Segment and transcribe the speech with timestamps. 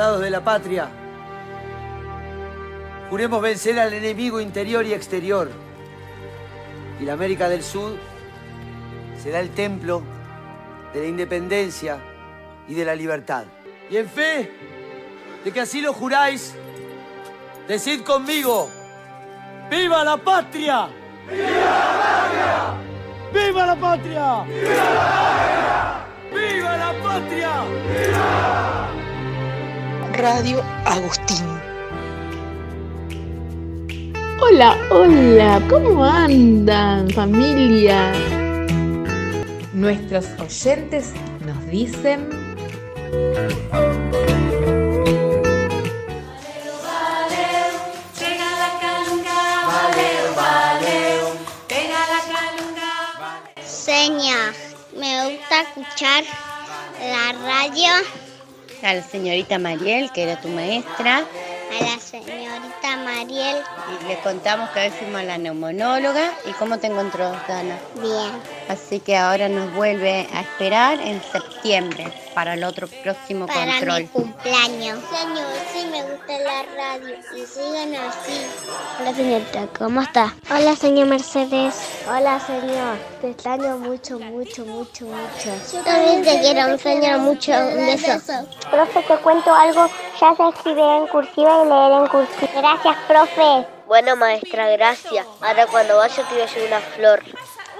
[0.00, 0.88] de la patria,
[3.10, 5.50] juremos vencer al enemigo interior y exterior.
[6.98, 7.92] Y la América del Sur
[9.22, 10.02] será el templo
[10.94, 11.98] de la independencia
[12.66, 13.44] y de la libertad.
[13.90, 14.50] Y en fe
[15.44, 16.54] de que así lo juráis,
[17.68, 18.70] decid conmigo,
[19.70, 20.88] ¡Viva la patria!
[21.28, 22.74] ¡Viva la patria!
[23.32, 24.44] ¡Viva la patria!
[24.44, 25.59] ¡Viva la patria!
[30.20, 31.46] Radio Agustín.
[34.42, 38.12] Hola, hola, ¿cómo andan familia?
[39.72, 41.14] Nuestros oyentes
[41.46, 42.28] nos dicen...
[53.64, 54.52] Seña,
[54.94, 56.24] me gusta escuchar
[57.00, 58.29] la radio.
[58.82, 61.18] A la señorita Mariel, que era tu maestra.
[61.18, 63.58] A la señorita Mariel.
[64.02, 66.32] Y le contamos que hoy fuimos a la neumonóloga.
[66.46, 67.78] ¿Y cómo te encontró, Dana?
[67.96, 68.30] Bien.
[68.68, 74.00] Así que ahora nos vuelve a esperar en septiembre para el otro próximo Para control.
[74.02, 74.98] mi cumpleaños.
[75.10, 75.46] Señor,
[75.80, 78.46] sí me gusta la radio y sigan así.
[79.00, 80.34] Hola señorita, ¿cómo está?
[80.50, 81.74] Hola, señor Mercedes.
[82.06, 85.50] Hola señor, te extraño mucho, mucho, mucho, mucho.
[85.72, 87.52] Yo también te quiero, señor, mucho.
[87.52, 88.46] Un beso.
[88.70, 89.88] Profe, te cuento algo,
[90.20, 92.50] ya sé escribir en cursiva y leer en cursiva.
[92.56, 93.66] Gracias, profe.
[93.86, 95.26] Bueno, maestra, gracias.
[95.40, 97.22] Ahora cuando vaya te voy a llevar una flor.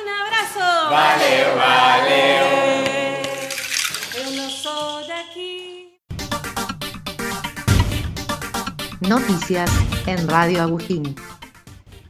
[0.00, 0.90] Un abrazo.
[0.90, 2.71] Vale, vale.
[9.08, 9.68] Noticias
[10.06, 11.16] en Radio Agustín.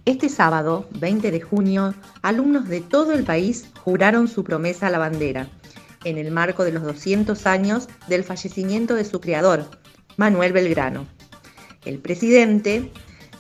[0.05, 4.98] Este sábado, 20 de junio, alumnos de todo el país juraron su promesa a la
[4.98, 5.48] bandera,
[6.05, 9.64] en el marco de los 200 años del fallecimiento de su creador,
[10.19, 11.07] Manuel Belgrano.
[11.86, 12.92] El presidente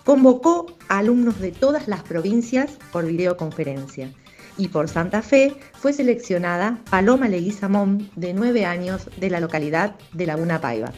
[0.04, 4.10] convocó a alumnos de todas las provincias por videoconferencia
[4.56, 10.26] y por Santa Fe fue seleccionada Paloma Leguizamón, de 9 años, de la localidad de
[10.26, 10.92] Laguna Paiva.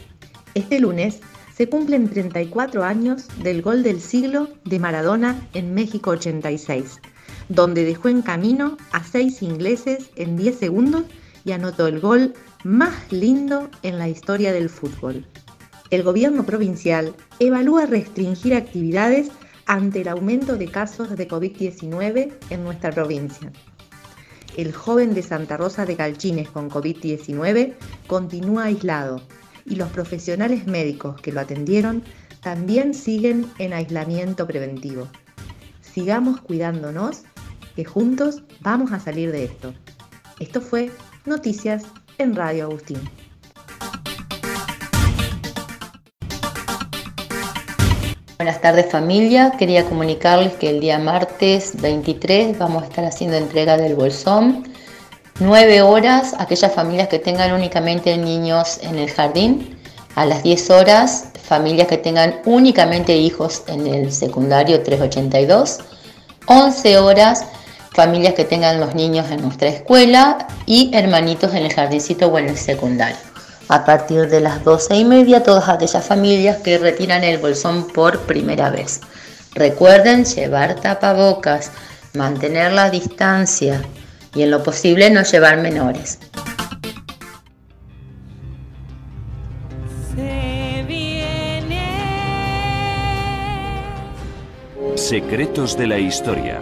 [0.53, 1.19] Este lunes
[1.55, 6.99] se cumplen 34 años del gol del siglo de Maradona en México 86,
[7.47, 11.03] donde dejó en camino a seis ingleses en 10 segundos
[11.45, 12.33] y anotó el gol
[12.65, 15.25] más lindo en la historia del fútbol.
[15.91, 19.29] El gobierno provincial evalúa restringir actividades
[19.65, 23.51] ante el aumento de casos de COVID-19 en nuestra provincia.
[24.57, 27.75] El joven de Santa Rosa de Calchines con COVID-19
[28.07, 29.21] continúa aislado
[29.65, 32.03] y los profesionales médicos que lo atendieron
[32.41, 35.07] también siguen en aislamiento preventivo.
[35.81, 37.23] Sigamos cuidándonos,
[37.75, 39.73] que juntos vamos a salir de esto.
[40.39, 40.91] Esto fue
[41.25, 41.83] Noticias
[42.17, 42.99] en Radio Agustín.
[48.37, 53.77] Buenas tardes familia, quería comunicarles que el día martes 23 vamos a estar haciendo entrega
[53.77, 54.74] del bolsón.
[55.39, 59.77] 9 horas, aquellas familias que tengan únicamente niños en el jardín.
[60.15, 65.79] A las 10 horas, familias que tengan únicamente hijos en el secundario 382.
[66.45, 67.43] 11 horas,
[67.91, 72.47] familias que tengan los niños en nuestra escuela y hermanitos en el jardincito o en
[72.47, 73.17] el secundario.
[73.67, 78.21] A partir de las 12 y media, todas aquellas familias que retiran el bolsón por
[78.21, 79.01] primera vez.
[79.53, 81.71] Recuerden llevar tapabocas,
[82.13, 83.83] mantener la distancia
[84.35, 86.19] y en lo posible no llevar menores.
[90.13, 91.81] Se viene.
[94.95, 96.61] Secretos de la historia.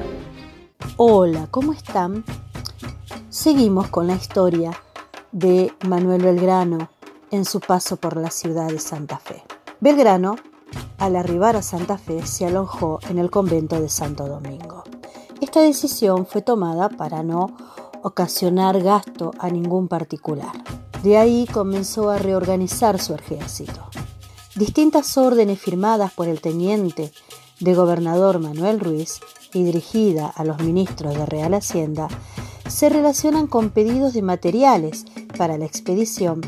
[0.97, 2.23] Hola, ¿cómo están?
[3.29, 4.71] Seguimos con la historia
[5.31, 6.89] de Manuel Belgrano
[7.31, 9.43] en su paso por la ciudad de Santa Fe.
[9.79, 10.35] Belgrano,
[10.99, 14.83] al arribar a Santa Fe, se alojó en el convento de Santo Domingo.
[15.43, 17.57] Esta decisión fue tomada para no
[18.01, 20.53] ocasionar gasto a ningún particular.
[21.03, 23.89] De ahí comenzó a reorganizar su ejército.
[24.55, 27.11] Distintas órdenes firmadas por el teniente
[27.59, 29.19] de gobernador Manuel Ruiz
[29.53, 32.07] y dirigida a los ministros de Real Hacienda
[32.69, 35.03] se relacionan con pedidos de materiales
[35.37, 36.39] para la expedición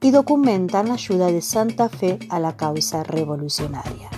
[0.00, 4.15] y documentan la ayuda de Santa Fe a la causa revolucionaria.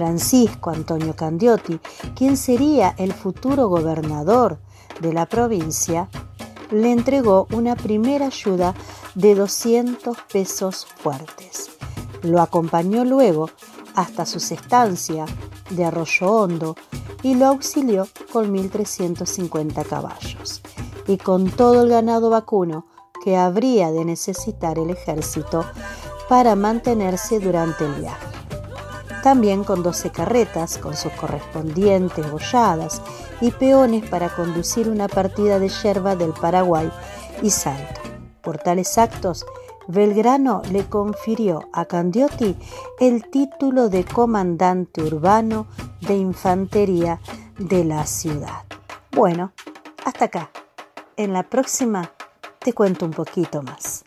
[0.00, 1.78] Francisco Antonio Candiotti,
[2.16, 4.58] quien sería el futuro gobernador
[4.98, 6.08] de la provincia,
[6.70, 8.74] le entregó una primera ayuda
[9.14, 11.72] de 200 pesos fuertes.
[12.22, 13.50] Lo acompañó luego
[13.94, 15.26] hasta su estancia
[15.68, 16.76] de Arroyo Hondo
[17.22, 20.62] y lo auxilió con 1.350 caballos
[21.06, 22.86] y con todo el ganado vacuno
[23.22, 25.66] que habría de necesitar el ejército
[26.30, 28.29] para mantenerse durante el viaje.
[29.22, 33.02] También con 12 carretas con sus correspondientes bolladas
[33.40, 36.90] y peones para conducir una partida de yerba del Paraguay
[37.42, 38.00] y Salto.
[38.42, 39.44] Por tales actos,
[39.88, 42.56] Belgrano le confirió a Candiotti
[42.98, 45.66] el título de comandante urbano
[46.00, 47.20] de infantería
[47.58, 48.64] de la ciudad.
[49.12, 49.52] Bueno,
[50.04, 50.50] hasta acá.
[51.16, 52.12] En la próxima
[52.60, 54.04] te cuento un poquito más.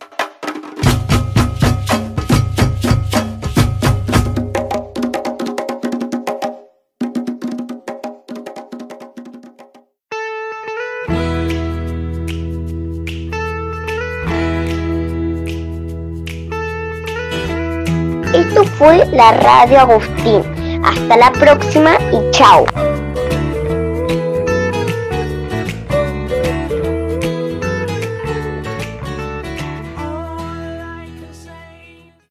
[19.13, 20.43] La Radio Agustín.
[20.83, 22.65] Hasta la próxima y chao.